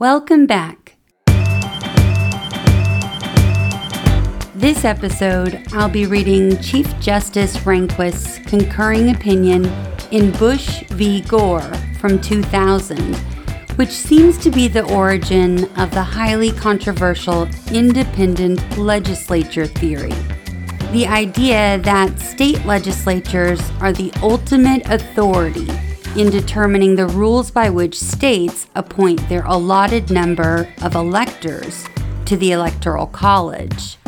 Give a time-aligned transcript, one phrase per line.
[0.00, 0.94] Welcome back.
[4.54, 9.64] This episode, I'll be reading Chief Justice Rehnquist's concurring opinion
[10.12, 11.22] in Bush v.
[11.22, 13.16] Gore from 2000,
[13.74, 20.14] which seems to be the origin of the highly controversial independent legislature theory.
[20.92, 25.66] The idea that state legislatures are the ultimate authority
[26.16, 31.84] in determining the rules by which states appoint their allotted number of electors
[32.24, 33.98] to the Electoral College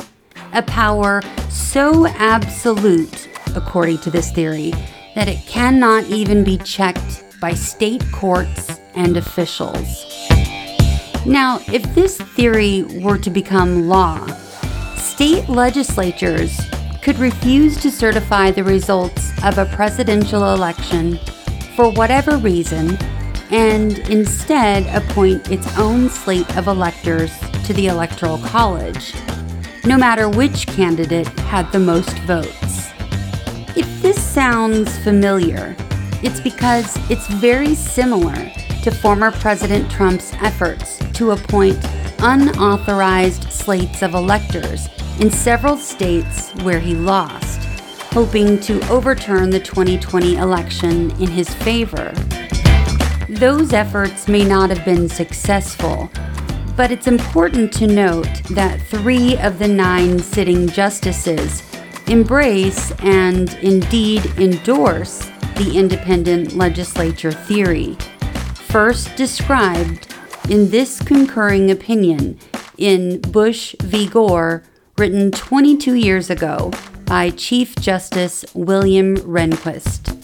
[0.52, 4.72] a power so absolute, according to this theory,
[5.14, 10.06] that it cannot even be checked by state courts and officials.
[11.26, 14.26] Now, if this theory were to become law,
[14.96, 16.60] state legislatures
[17.02, 21.18] could refuse to certify the results of a presidential election
[21.80, 22.98] for whatever reason
[23.50, 27.32] and instead appoint its own slate of electors
[27.64, 29.14] to the Electoral College
[29.86, 32.90] no matter which candidate had the most votes.
[33.78, 35.74] If this sounds familiar,
[36.22, 41.78] it's because it's very similar to former President Trump's efforts to appoint
[42.18, 44.86] unauthorized slates of electors
[45.18, 47.59] in several states where he lost,
[48.12, 52.12] hoping to overturn the 2020 election in his favor.
[53.28, 56.10] Those efforts may not have been successful,
[56.76, 61.62] but it's important to note that three of the nine sitting justices
[62.08, 67.96] embrace and indeed endorse the independent legislature theory,
[68.54, 70.12] first described
[70.48, 72.38] in this concurring opinion
[72.76, 74.08] in Bush v.
[74.08, 74.64] Gore,
[75.00, 76.70] written 22 years ago
[77.06, 80.14] by Chief Justice William Rehnquist.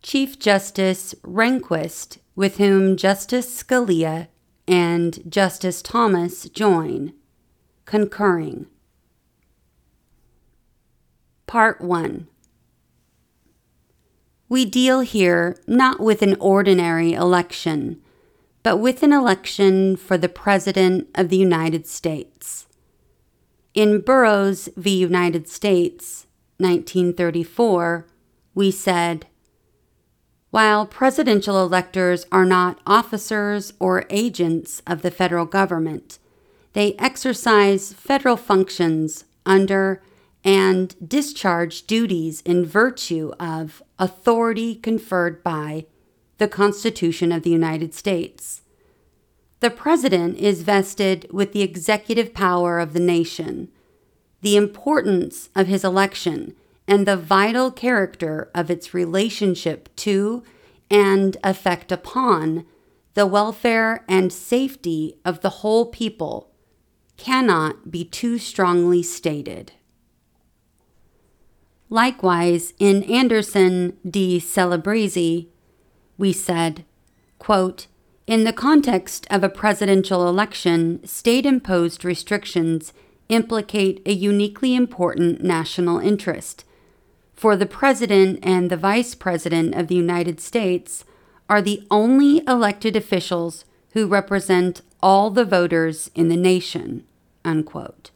[0.00, 4.28] Chief Justice Rehnquist, with whom Justice Scalia
[4.68, 7.14] and Justice Thomas join,
[7.84, 8.66] concurring.
[11.48, 12.28] Part 1
[14.48, 18.01] We deal here not with an ordinary election,
[18.62, 22.66] but with an election for the President of the United States.
[23.74, 24.90] In Burroughs v.
[24.90, 26.26] United States,
[26.58, 28.06] 1934,
[28.54, 29.26] we said,
[30.50, 36.18] while presidential electors are not officers or agents of the federal government,
[36.74, 40.02] they exercise federal functions under
[40.44, 45.86] and discharge duties in virtue of authority conferred by
[46.42, 48.62] the Constitution of the United States.
[49.60, 53.68] The President is vested with the executive power of the nation.
[54.40, 56.56] The importance of his election
[56.88, 60.42] and the vital character of its relationship to
[60.90, 62.66] and effect upon
[63.14, 66.50] the welfare and safety of the whole people
[67.16, 69.70] cannot be too strongly stated.
[71.88, 74.40] Likewise, in Anderson v.
[74.40, 75.51] Celebrezze,
[76.18, 76.84] we said,
[77.38, 77.86] quote,
[78.26, 82.92] in the context of a presidential election, state imposed restrictions
[83.28, 86.64] implicate a uniquely important national interest
[87.42, 91.04] for the President and the Vice President of the United States
[91.50, 97.04] are the only elected officials who represent all the voters in the nation.
[97.44, 98.12] Unquote.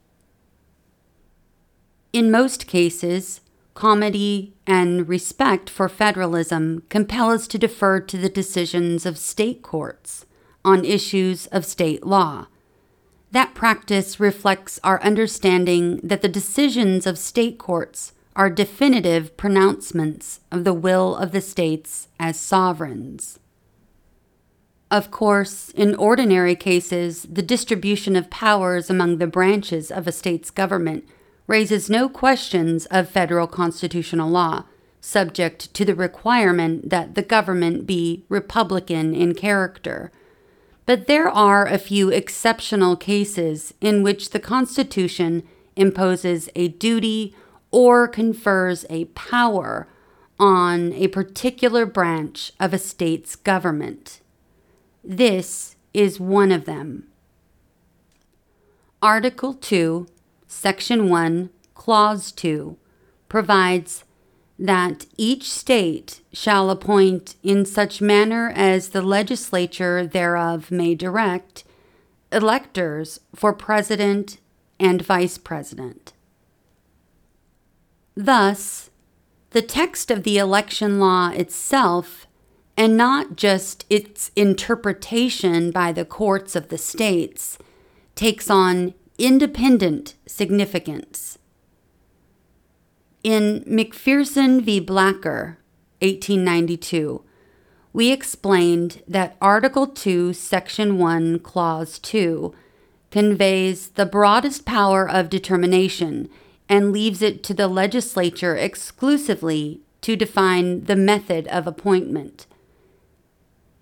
[2.12, 3.40] In most cases,
[3.76, 10.26] comity and respect for federalism compel us to defer to the decisions of state courts
[10.64, 12.46] on issues of state law.
[13.30, 20.64] That practice reflects our understanding that the decisions of state courts are definitive pronouncements of
[20.64, 23.38] the will of the states as sovereigns.
[24.90, 30.50] Of course, in ordinary cases, the distribution of powers among the branches of a state's
[30.50, 31.04] government
[31.46, 34.64] raises no questions of federal constitutional law,
[35.00, 40.10] subject to the requirement that the government be republican in character.
[40.84, 45.42] But there are a few exceptional cases in which the Constitution
[45.74, 47.34] imposes a duty
[47.70, 49.88] or confers a power
[50.38, 54.20] on a particular branch of a state's government.
[55.02, 57.06] This is one of them.
[59.02, 60.06] Article 2,
[60.46, 62.76] Section 1, Clause 2
[63.28, 64.04] provides
[64.58, 71.64] that each state shall appoint in such manner as the legislature thereof may direct
[72.32, 74.38] electors for president
[74.80, 76.12] and vice president.
[78.14, 78.90] Thus,
[79.50, 82.26] the text of the election law itself
[82.76, 87.58] and not just its interpretation by the courts of the states,
[88.14, 91.38] takes on independent significance.
[93.22, 94.78] In McPherson v.
[94.80, 95.58] Blacker,
[96.00, 97.22] 1892,
[97.92, 102.54] we explained that Article 2, Section 1, Clause 2
[103.10, 106.28] conveys the broadest power of determination
[106.68, 112.46] and leaves it to the legislature exclusively to define the method of appointment.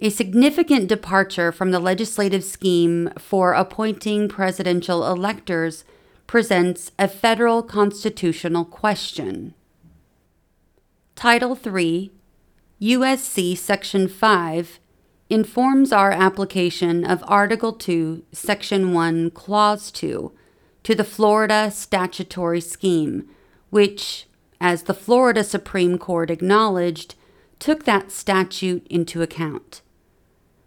[0.05, 5.83] A significant departure from the legislative scheme for appointing presidential electors
[6.27, 9.55] presents a federal constitutional question.
[11.17, 12.13] Title 3,
[12.83, 14.79] USC Section 5,
[15.31, 20.33] informs our application of Article 2, Section 1, Clause 2
[20.83, 23.27] to the Florida statutory scheme,
[23.71, 24.27] which,
[24.61, 27.15] as the Florida Supreme Court acknowledged,
[27.59, 29.81] took that statute into account.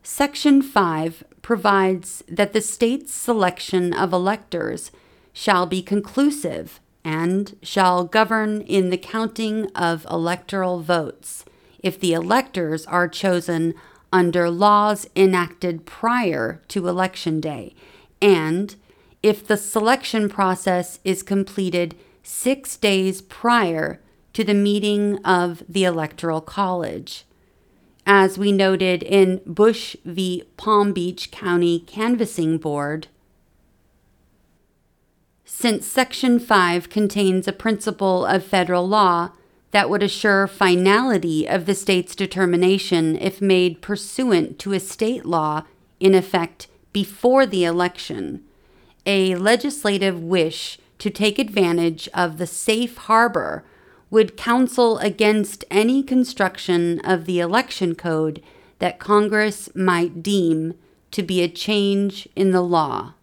[0.09, 4.89] Section 5 provides that the state's selection of electors
[5.33, 11.43] shall be conclusive and shall govern in the counting of electoral votes
[11.83, 13.73] if the electors are chosen
[14.13, 17.75] under laws enacted prior to Election Day,
[18.21, 18.77] and
[19.21, 23.99] if the selection process is completed six days prior
[24.31, 27.26] to the meeting of the Electoral College.
[28.09, 30.41] As we noted in Bush v.
[30.55, 33.07] Palm Beach County Canvassing Board,
[35.43, 39.31] since Section 5 contains a principle of federal law
[39.71, 45.63] that would assure finality of the state's determination if made pursuant to a state law
[45.99, 48.41] in effect before the election,
[49.05, 53.65] a legislative wish to take advantage of the safe harbor
[54.09, 58.41] would counsel against any construction of the election code
[58.79, 60.73] that Congress might deem
[61.11, 63.13] to be a change in the law.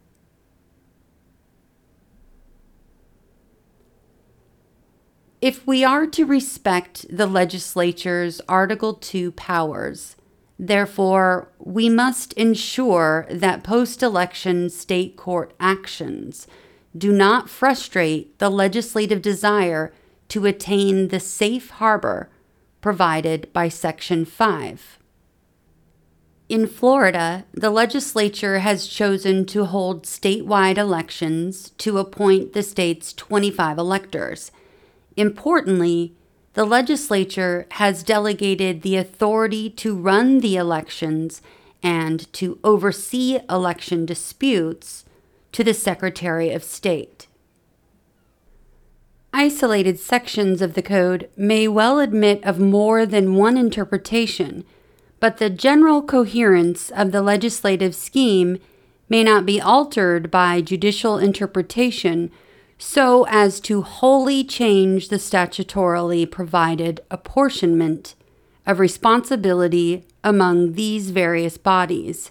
[5.41, 10.17] If we are to respect the legislature's Article 2 powers,
[10.59, 16.47] therefore, we must ensure that post election state court actions
[16.97, 19.93] do not frustrate the legislative desire
[20.35, 22.29] to attain the safe harbor
[22.81, 24.99] provided by Section 5.
[26.49, 33.79] In Florida, the legislature has chosen to hold statewide elections to appoint the state's 25
[33.79, 34.51] electors
[35.17, 36.17] Importantly,
[36.55, 41.43] the legislature has delegated the authority to run the elections
[41.81, 45.05] and to oversee election disputes
[45.53, 47.29] to the Secretary of State.
[49.37, 54.65] Isolated sections of the code may well admit of more than one interpretation,
[55.19, 58.59] but the general coherence of the legislative scheme
[59.09, 62.31] may not be altered by judicial interpretation
[62.79, 68.15] so as to wholly change the statutorily provided apportionment
[68.65, 72.31] of responsibility among these various bodies.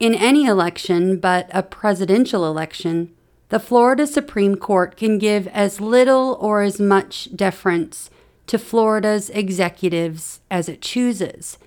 [0.00, 3.14] In any election but a presidential election,
[3.48, 8.10] the Florida Supreme Court can give as little or as much deference
[8.46, 11.58] to Florida's executives as it chooses,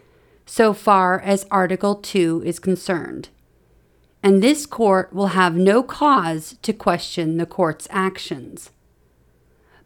[0.46, 3.30] so far as Article 2 is concerned
[4.24, 8.70] and this court will have no cause to question the court's actions.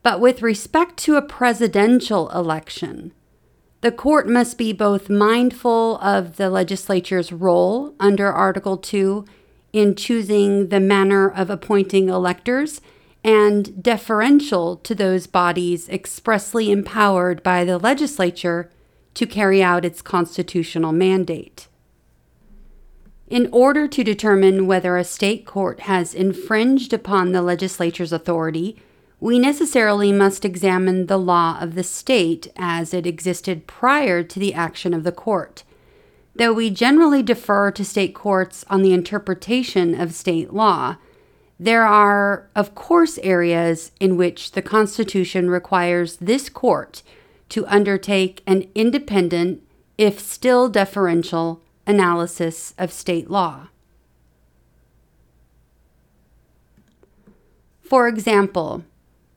[0.04, 3.14] But with respect to a presidential election,
[3.82, 9.26] the court must be both mindful of the legislature's role under Article 2
[9.76, 12.80] in choosing the manner of appointing electors
[13.26, 18.72] and deferential to those bodies expressly empowered by the legislature
[19.14, 21.68] to carry out its constitutional mandate.
[23.28, 28.82] In order to determine whether a state court has infringed upon the legislature's authority,
[29.20, 34.54] we necessarily must examine the law of the state as it existed prior to the
[34.54, 35.66] action of the court.
[36.36, 40.98] Though we generally defer to state courts on the interpretation of state law,
[41.58, 47.02] there are, of course, areas in which the Constitution requires this court
[47.48, 49.62] to undertake an independent,
[49.98, 53.68] if still deferential, analysis of state law.
[57.82, 58.84] For example,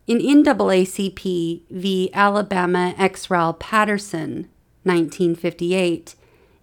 [0.09, 2.11] in NAACP v.
[2.14, 3.52] Alabama ex rel.
[3.52, 4.49] Patterson,
[4.83, 6.17] 1958,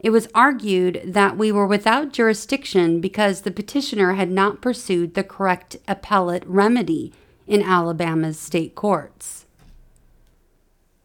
[0.05, 5.24] it was argued that we were without jurisdiction because the petitioner had not pursued the
[5.24, 7.12] correct appellate remedy
[7.47, 9.47] in Alabama's state courts.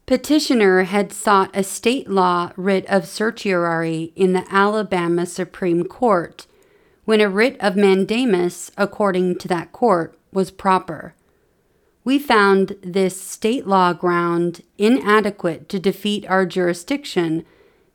[0.05, 6.45] Petitioner had sought a state law writ of certiorari in the Alabama Supreme Court
[7.03, 11.15] when a writ of mandamus, according to that court, was proper.
[12.03, 17.47] We found this state law ground inadequate to defeat our jurisdiction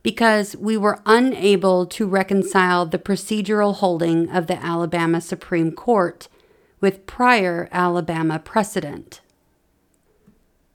[0.06, 6.28] because we were unable to reconcile the procedural holding of the Alabama Supreme Court
[6.80, 9.20] with prior Alabama precedent.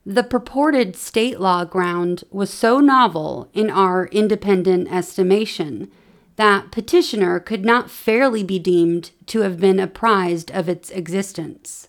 [0.05, 5.89] The purported state law ground was so novel in our independent estimation
[6.35, 11.87] that petitioner could not fairly be deemed to have been apprised of its existence.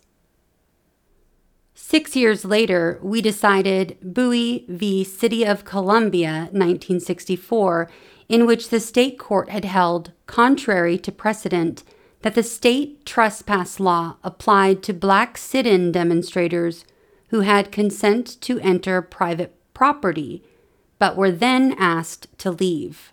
[1.92, 5.04] Six years later, we decided Bouie v.
[5.04, 7.90] City of Columbia, 1964,
[8.30, 11.84] in which the state court had held, contrary to precedent,
[12.22, 16.86] that the state trespass law applied to black sit in demonstrators
[17.28, 20.42] who had consent to enter private property
[20.98, 23.12] but were then asked to leave.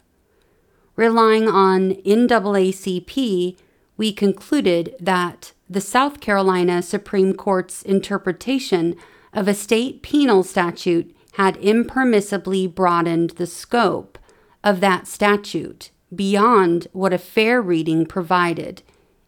[0.96, 3.58] Relying on NAACP,
[4.00, 8.96] we concluded that the South Carolina Supreme Court's interpretation
[9.34, 14.18] of a state penal statute had impermissibly broadened the scope
[14.64, 18.82] of that statute beyond what a fair reading provided,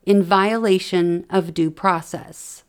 [0.06, 2.64] in violation of due process.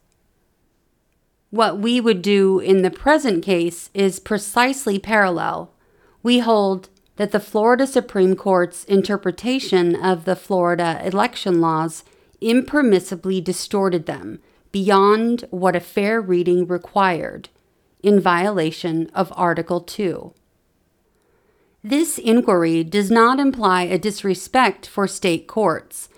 [1.50, 5.72] What we would do in the present case is precisely parallel.
[6.20, 12.04] We hold that the Florida Supreme Court's interpretation of the Florida election laws
[12.40, 14.40] impermissibly distorted them
[14.72, 17.48] beyond what a fair reading required,
[18.02, 20.32] in violation of Article 2.
[21.84, 26.08] This inquiry does not imply a disrespect for state courts,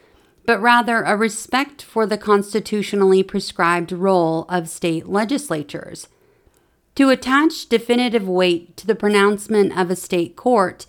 [0.47, 6.09] but rather a respect for the constitutionally prescribed role of state legislatures
[6.95, 10.87] to attach definitive weight to the pronouncement of a state court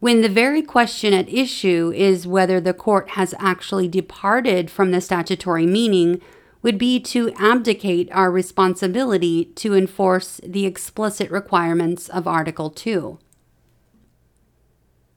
[0.00, 5.00] when the very question at issue is whether the court has actually departed from the
[5.00, 6.20] statutory meaning
[6.62, 13.18] would be to abdicate our responsibility to enforce the explicit requirements of Article 2.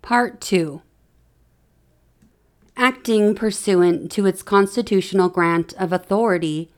[0.02, 0.82] Part 2
[2.78, 6.72] Acting pursuant to its constitutional grant of authority,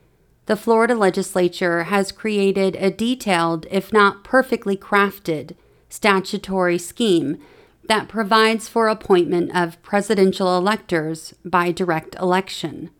[0.46, 5.54] the Florida legislature has created a detailed, if not perfectly crafted,
[5.88, 7.38] statutory scheme
[7.86, 12.90] that provides for appointment of presidential electors by direct election.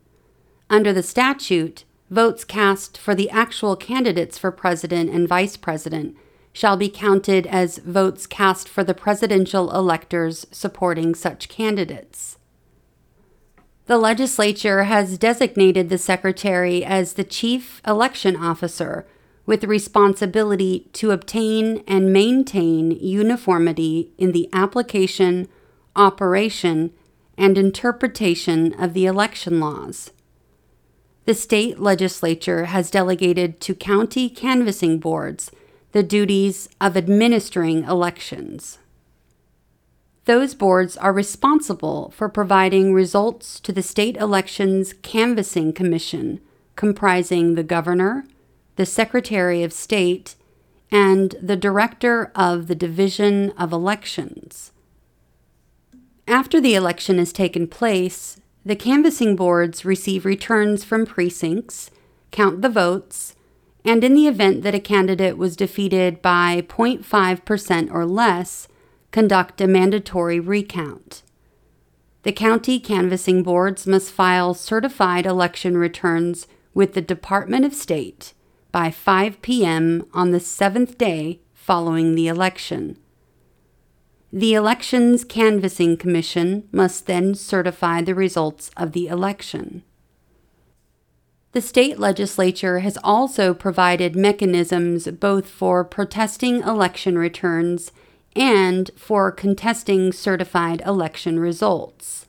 [0.71, 6.17] Under the statute, votes cast for the actual candidates for president and vice president
[6.53, 12.39] shall be counted as votes cast for the presidential electors supporting such candidates.
[13.87, 19.07] The legislature has designated the secretary as the chief election officer
[19.45, 25.49] with responsibility to obtain and maintain uniformity in the application,
[25.95, 26.93] operation,
[27.37, 30.13] and interpretation of the election laws.
[31.27, 35.51] The state legislature has delegated to county canvassing boards
[35.93, 38.79] the duties of administering elections.
[40.27, 46.41] Those boards are responsible for providing results to the State Elections Canvassing Commission,
[46.77, 48.25] comprising the Governor,
[48.77, 50.37] the Secretary of State,
[50.91, 54.73] and the Director of the Division of Elections.
[56.27, 61.91] After the election has taken place, the canvassing boards receive returns from precincts,
[62.31, 63.37] count the votes,
[63.85, 68.69] and in the event that a candidate was defeated by 0.5% or less,
[69.15, 71.23] conduct a mandatory recount.
[72.25, 78.35] The county canvassing boards must file certified election returns with the Department of State
[78.73, 80.05] by 5 p.m.
[80.13, 82.99] on the seventh day following the election.
[84.33, 89.85] The Elections Canvassing Commission must then certify the results of the election.
[91.53, 97.93] The state legislature has also provided mechanisms both for protesting election returns
[98.37, 102.27] and for contesting certified election results.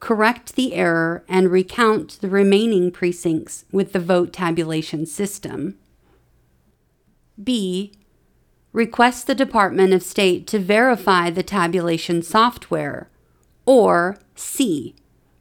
[0.00, 5.76] Correct the error and recount the remaining precincts with the vote tabulation system.
[7.42, 7.92] B.
[8.72, 13.10] Request the Department of State to verify the tabulation software.
[13.66, 14.94] Or C.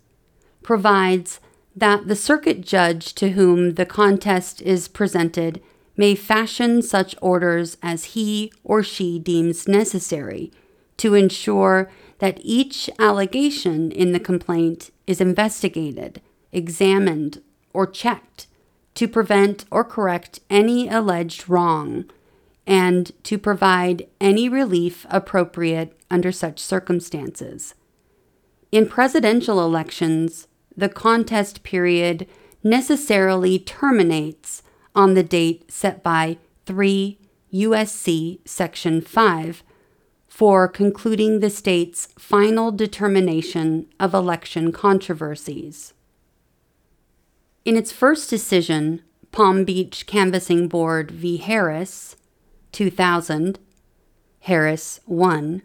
[0.64, 1.40] provides
[1.76, 5.62] that the circuit judge to whom the contest is presented
[5.96, 10.52] may fashion such orders as he or she deems necessary
[10.98, 16.22] to ensure that each allegation in the complaint is investigated,
[16.52, 17.42] examined,
[17.74, 18.48] or checked
[18.96, 22.06] to prevent or correct any alleged wrong
[22.66, 27.76] and to provide any relief appropriate under such circumstances.
[28.72, 32.28] In presidential elections, the contest period
[32.64, 34.64] necessarily terminates
[34.96, 37.20] on the date set by 3
[37.54, 39.64] USC Section 5
[40.34, 45.94] for concluding the state's final determination of election controversies.
[47.66, 51.38] In its first decision, Palm Beach Canvassing Board v.
[51.38, 52.16] Harris,
[52.72, 53.60] 2000,
[54.40, 55.62] Harris 1,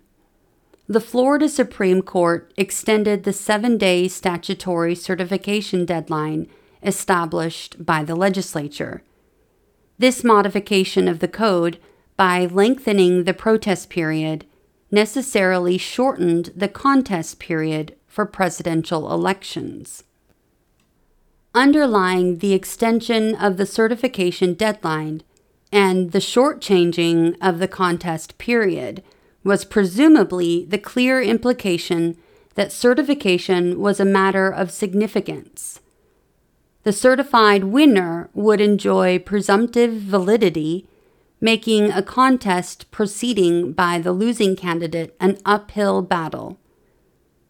[0.86, 6.46] the Florida Supreme Court extended the seven day statutory certification deadline
[6.82, 9.02] established by the legislature.
[9.96, 11.78] This modification of the code,
[12.18, 14.44] by lengthening the protest period,
[14.90, 20.04] necessarily shortened the contest period for presidential elections.
[21.54, 25.22] Underlying the extension of the certification deadline
[25.72, 29.02] and the shortchanging of the contest period
[29.44, 32.16] was presumably the clear implication
[32.54, 35.80] that certification was a matter of significance.
[36.82, 40.86] The certified winner would enjoy presumptive validity,
[41.40, 46.58] making a contest proceeding by the losing candidate an uphill battle.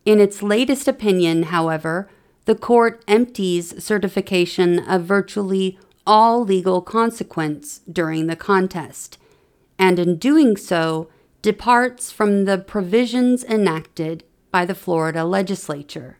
[0.05, 2.09] In its latest opinion, however,
[2.45, 9.19] the court empties certification of virtually all legal consequence during the contest,
[9.79, 11.09] and in doing so,
[11.43, 16.19] departs from the provisions enacted by the Florida legislature.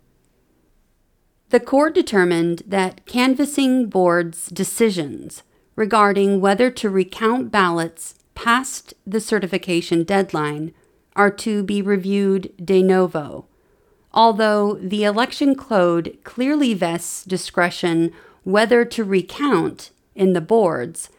[1.49, 5.43] The court determined that canvassing board's decisions
[5.79, 10.75] regarding whether to recount ballots past the certification deadline
[11.15, 13.47] are to be reviewed de novo,
[14.13, 18.13] although the election code clearly vests discretion
[18.43, 21.11] whether to recount in the boards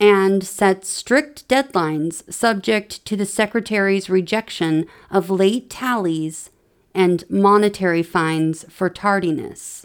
[0.00, 6.48] and sets strict deadlines subject to the Secretary's rejection of late tallies
[6.94, 9.84] and monetary fines for tardiness.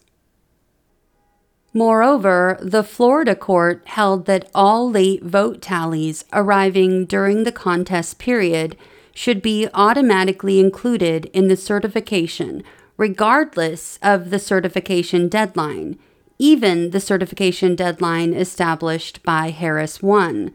[1.73, 8.77] Moreover, the Florida court held that all late vote tallies arriving during the contest period
[9.13, 12.63] should be automatically included in the certification,
[12.97, 15.97] regardless of the certification deadline
[16.39, 20.53] even the certification deadline established by Harris 1,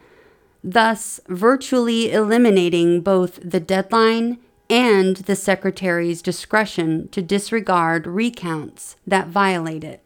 [0.63, 9.85] thus virtually eliminating both the deadline and the Secretary's discretion to disregard recounts that violate
[9.85, 10.03] it.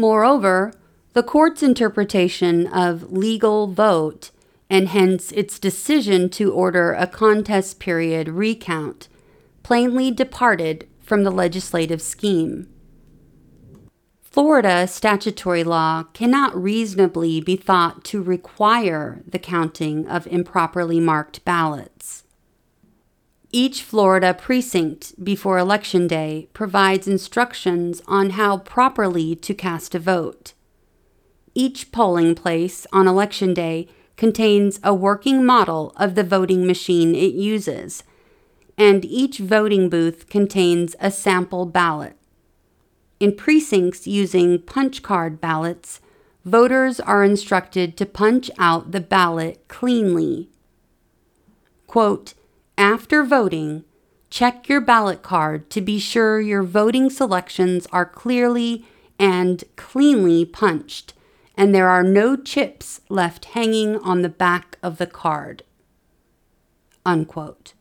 [0.00, 0.72] Moreover,
[1.12, 4.30] the court's interpretation of legal vote
[4.70, 9.08] and hence its decision to order a contest period recount
[9.62, 12.66] plainly departed from the legislative scheme.
[14.22, 22.24] Florida statutory law cannot reasonably be thought to require the counting of improperly marked ballots.
[23.52, 30.52] Each Florida precinct before Election Day provides instructions on how properly to cast a vote.
[31.52, 37.34] Each polling place on Election Day contains a working model of the voting machine it
[37.34, 38.04] uses,
[38.78, 42.16] and each voting booth contains a sample ballot.
[43.18, 46.00] In precincts using punch card ballots,
[46.44, 50.50] voters are instructed to punch out the ballot cleanly.
[51.88, 52.34] Quote,
[52.80, 53.84] after voting,
[54.30, 58.86] check your ballot card to be sure your voting selections are clearly
[59.18, 61.12] and cleanly punched
[61.58, 65.62] and there are no chips left hanging on the back of the card.
[67.04, 67.74] Unquote.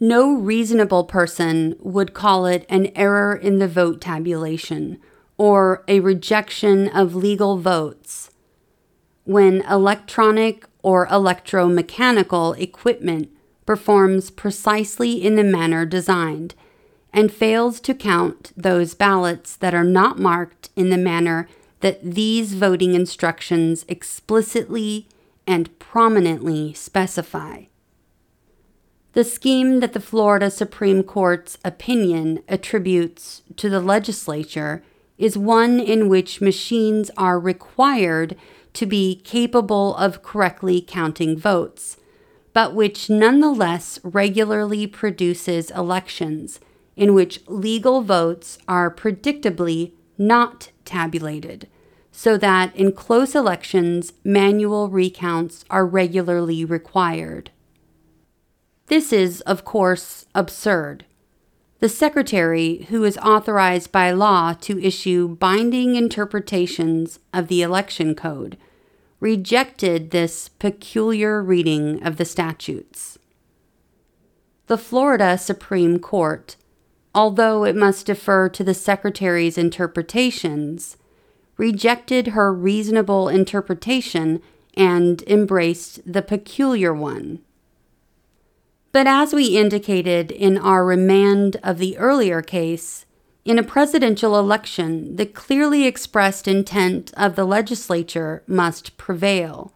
[0.00, 4.98] No reasonable person would call it an error in the vote tabulation
[5.36, 8.32] or a rejection of legal votes
[9.22, 13.30] when electronic or electromechanical equipment
[13.64, 16.54] performs precisely in the manner designed
[17.10, 21.48] and fails to count those ballots that are not marked in the manner
[21.80, 25.08] that these voting instructions explicitly
[25.46, 27.64] and prominently specify.
[29.14, 34.82] The scheme that the Florida Supreme Court's opinion attributes to the legislature
[35.16, 38.36] is one in which machines are required
[38.74, 41.96] to be capable of correctly counting votes,
[42.52, 46.60] but which nonetheless regularly produces elections
[46.96, 51.68] in which legal votes are predictably not tabulated,
[52.12, 57.50] so that in close elections, manual recounts are regularly required.
[58.86, 61.04] This is, of course, absurd.
[61.84, 68.56] The Secretary, who is authorized by law to issue binding interpretations of the Election Code,
[69.20, 73.18] rejected this peculiar reading of the statutes.
[74.66, 76.56] The Florida Supreme Court,
[77.14, 80.96] although it must defer to the Secretary's interpretations,
[81.58, 84.40] rejected her reasonable interpretation
[84.72, 87.42] and embraced the peculiar one.
[88.94, 93.06] But as we indicated in our remand of the earlier case,
[93.44, 99.72] in a presidential election, the clearly expressed intent of the legislature must prevail.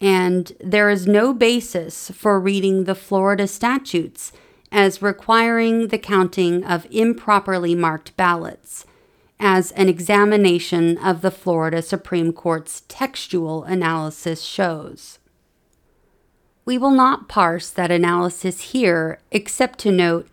[0.00, 4.32] And there is no basis for reading the Florida statutes
[4.72, 8.84] as requiring the counting of improperly marked ballots,
[9.38, 15.20] as an examination of the Florida Supreme Court's textual analysis shows.
[16.64, 20.28] We will not parse that analysis here, except to note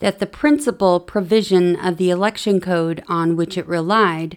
[0.00, 4.36] that the principal provision of the election code on which it relied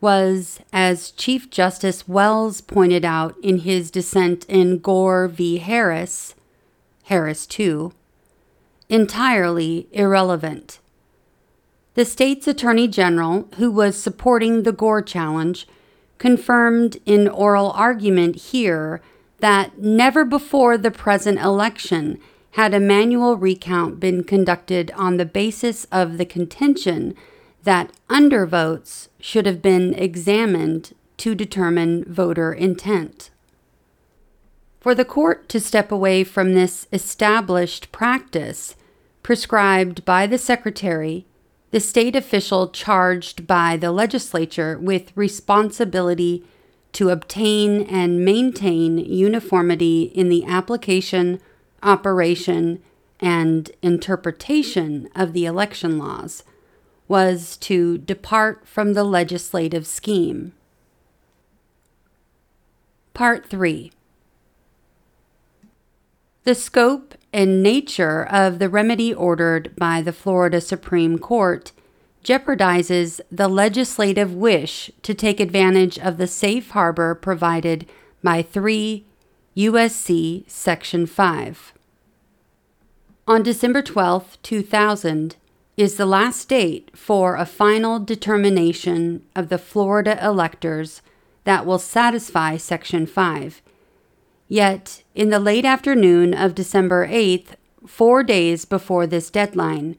[0.00, 5.58] was, as Chief Justice Wells pointed out in his dissent in Gore v.
[5.58, 6.34] Harris,
[7.04, 7.92] Harris 2,
[8.88, 10.78] entirely irrelevant.
[11.94, 15.66] The state's attorney general, who was supporting the Gore challenge,
[16.18, 19.00] confirmed in oral argument here
[19.46, 22.18] that never before the present election
[22.50, 27.14] had a manual recount been conducted on the basis of the contention
[27.62, 33.30] that undervotes should have been examined to determine voter intent.
[34.80, 38.74] For the court to step away from this established practice
[39.22, 41.24] prescribed by the Secretary,
[41.70, 46.42] the state official charged by the legislature with responsibility
[46.96, 51.38] to obtain and maintain uniformity in the application
[51.82, 52.82] operation,
[53.20, 56.42] and interpretation of the election laws
[57.06, 60.54] was to depart from the legislative scheme.
[63.12, 63.92] Part 3
[66.44, 71.72] The scope and nature of the remedy ordered by the Florida Supreme Court
[72.26, 77.86] jeopardizes the legislative wish to take advantage of the safe harbor provided
[78.20, 79.06] by 3
[79.56, 81.72] USC Section 5.
[83.28, 85.36] On December 12, 2000,
[85.76, 91.02] is the last date for a final determination of the Florida electors
[91.44, 93.62] that will satisfy Section 5.
[94.48, 97.54] Yet, in the late afternoon of December 8th,
[97.86, 99.96] four days before this deadline,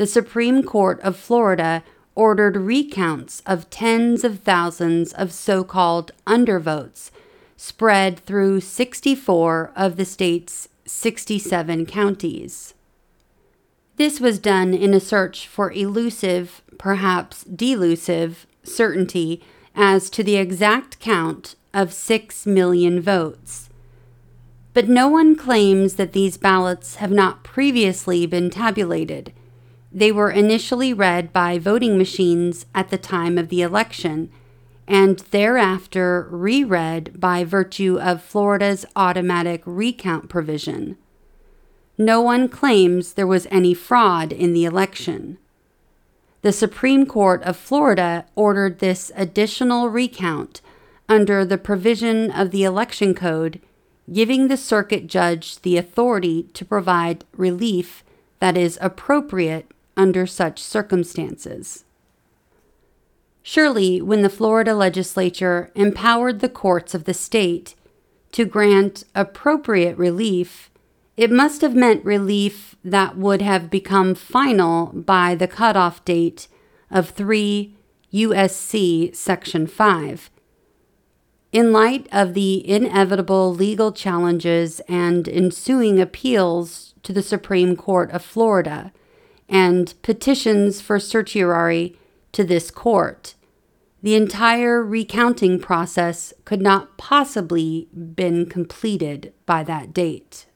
[0.00, 1.84] the Supreme Court of Florida
[2.14, 7.10] ordered recounts of tens of thousands of so called undervotes
[7.58, 12.72] spread through 64 of the state's 67 counties.
[13.96, 19.42] This was done in a search for elusive, perhaps delusive, certainty
[19.74, 23.68] as to the exact count of 6 million votes.
[24.72, 29.34] But no one claims that these ballots have not previously been tabulated.
[29.92, 34.30] They were initially read by voting machines at the time of the election
[34.86, 40.96] and thereafter reread by virtue of Florida's automatic recount provision.
[41.96, 45.38] No one claims there was any fraud in the election.
[46.42, 50.60] The Supreme Court of Florida ordered this additional recount
[51.08, 53.60] under the provision of the Election Code,
[54.10, 58.02] giving the circuit judge the authority to provide relief
[58.38, 61.84] that is appropriate under such circumstances.
[63.42, 67.74] Surely, when the Florida legislature empowered the courts of the state
[68.32, 70.70] to grant appropriate relief,
[71.16, 76.48] it must have meant relief that would have become final by the cutoff date
[76.90, 77.74] of 3
[78.12, 80.30] USC Section 5.
[81.52, 88.22] In light of the inevitable legal challenges and ensuing appeals to the Supreme Court of
[88.24, 88.92] Florida,
[89.50, 91.96] and petitions for certiorari
[92.32, 93.34] to this court.
[94.02, 100.46] The entire recounting process could not possibly been completed by that date.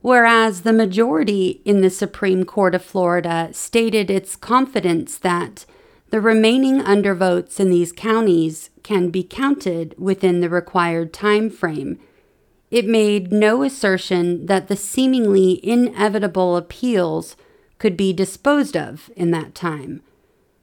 [0.00, 5.66] Whereas the majority in the Supreme Court of Florida stated its confidence that
[6.08, 11.98] the remaining undervotes in these counties can be counted within the required time frame
[12.70, 17.36] it made no assertion that the seemingly inevitable appeals
[17.78, 20.02] could be disposed of in that time.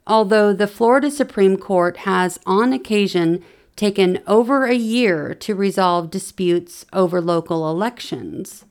[0.05, 3.43] Although the Florida Supreme Court has on occasion
[3.75, 8.65] taken over a year to resolve disputes over local elections,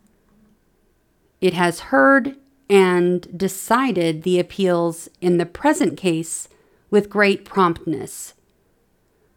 [1.41, 2.37] it has heard
[2.71, 6.49] and decided the appeals in the present case
[6.91, 8.35] with great promptness.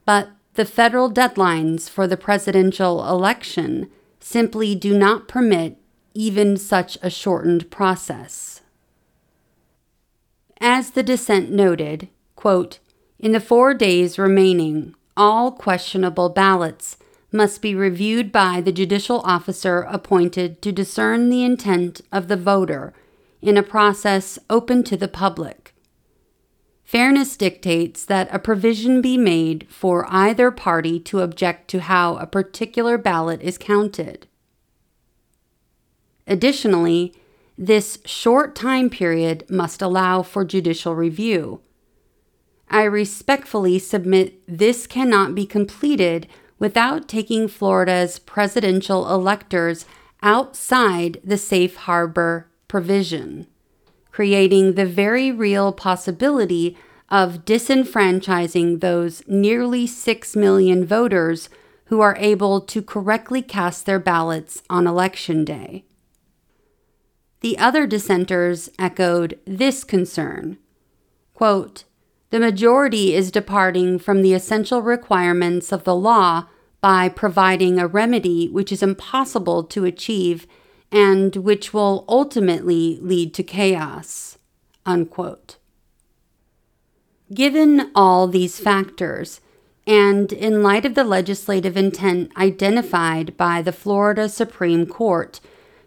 [0.05, 5.77] But the federal deadlines for the presidential election simply do not permit
[6.13, 8.59] even such a shortened process.
[10.59, 12.79] As the dissent noted, quote,
[13.17, 16.97] in the four days remaining, all questionable ballots
[17.31, 22.91] must be reviewed by the judicial officer appointed to discern the intent of the voter
[23.41, 25.73] in a process open to the public.
[26.89, 32.25] Fairness dictates that a provision be made for either party to object to how a
[32.25, 34.25] particular ballot is counted.
[36.25, 37.13] Additionally,
[37.55, 41.61] this short time period must allow for judicial review.
[42.71, 46.25] I respectfully submit this cannot be completed
[46.57, 49.85] without taking Florida's presidential electors
[50.23, 53.45] outside the safe harbor provision
[54.19, 56.75] creating the very real possibility
[57.07, 61.47] of disenfranchising those nearly 6 million voters
[61.85, 65.85] who are able to correctly cast their ballots on Election Day.
[67.39, 70.57] The other dissenters echoed this concern.
[71.33, 71.85] Quote,
[72.29, 76.49] the majority is departing from the essential requirements of the law
[76.81, 80.45] by providing a remedy which is impossible to achieve
[80.91, 84.37] and which will ultimately lead to chaos.
[84.85, 85.57] Unquote.
[87.33, 89.39] Given all these factors,
[89.85, 95.39] and in light of the legislative intent identified by the Florida Supreme Court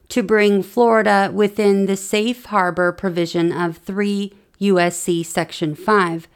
[0.09, 6.29] to bring Florida within the safe harbor provision of 3 USC Section 5,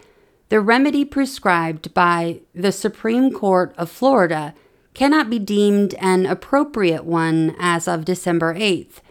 [0.49, 4.55] the remedy prescribed by the Supreme Court of Florida
[4.97, 9.03] cannot be deemed an appropriate one as of December 8th.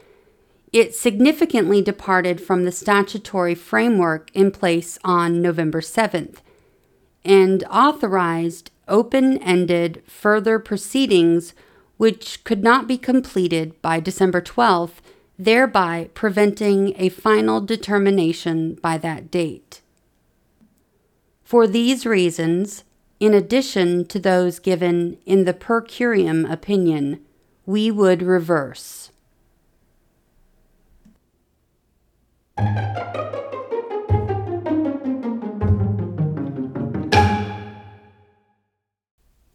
[0.73, 6.37] It significantly departed from the statutory framework in place on November 7th
[7.23, 11.53] and authorized open ended further proceedings
[11.97, 15.03] which could not be completed by December 12th,
[15.37, 19.81] thereby preventing a final determination by that date.
[21.43, 22.84] For these reasons,
[23.19, 27.21] in addition to those given in the per curiam opinion,
[27.65, 29.11] we would reverse.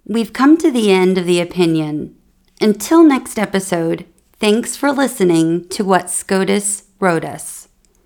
[0.06, 2.16] We've come to the end of the opinion.
[2.60, 4.06] Until next episode,
[4.40, 7.59] thanks for listening to what SCOTUS wrote us.